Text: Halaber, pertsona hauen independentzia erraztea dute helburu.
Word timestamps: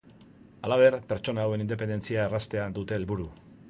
Halaber, 0.69 0.97
pertsona 1.11 1.45
hauen 1.45 1.67
independentzia 1.67 2.27
erraztea 2.31 2.69
dute 2.81 2.99
helburu. 3.01 3.35